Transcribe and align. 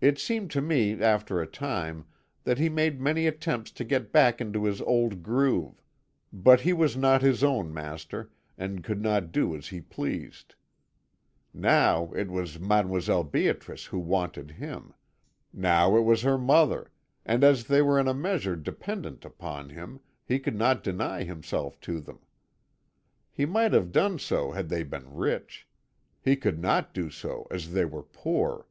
"It 0.00 0.18
seemed 0.18 0.50
to 0.50 0.60
me, 0.60 1.00
after 1.00 1.40
a 1.40 1.46
time, 1.46 2.06
that 2.42 2.58
he 2.58 2.68
made 2.68 3.00
many 3.00 3.28
attempts 3.28 3.70
to 3.74 3.84
get 3.84 4.10
back 4.10 4.40
into 4.40 4.64
his 4.64 4.80
old 4.80 5.22
groove; 5.22 5.80
but 6.32 6.62
he 6.62 6.72
was 6.72 6.96
not 6.96 7.22
his 7.22 7.44
own 7.44 7.72
master, 7.72 8.32
and 8.58 8.82
could 8.82 9.00
not 9.00 9.30
do 9.30 9.54
as 9.54 9.68
he 9.68 9.80
pleased. 9.80 10.56
Now 11.52 12.10
it 12.14 12.32
was 12.32 12.58
Mdlle. 12.58 13.30
Beatrice 13.30 13.84
who 13.84 14.00
wanted 14.00 14.50
him, 14.50 14.92
now 15.52 15.96
it 15.96 16.00
was 16.02 16.22
her 16.22 16.36
mother, 16.36 16.90
and 17.24 17.44
as 17.44 17.68
they 17.68 17.80
were 17.80 18.00
in 18.00 18.08
a 18.08 18.12
measure 18.12 18.56
dependent 18.56 19.24
upon 19.24 19.68
him 19.68 20.00
he 20.26 20.40
could 20.40 20.56
not 20.56 20.82
deny 20.82 21.22
himself 21.22 21.78
to 21.82 22.00
them. 22.00 22.18
He 23.30 23.46
might 23.46 23.72
have 23.72 23.92
done 23.92 24.18
so 24.18 24.50
had 24.50 24.68
they 24.68 24.82
been 24.82 25.14
rich; 25.14 25.68
he 26.20 26.34
could 26.34 26.58
not 26.58 26.92
do 26.92 27.08
so 27.08 27.46
as 27.52 27.70
they 27.72 27.84
were 27.84 28.02
poor. 28.02 28.66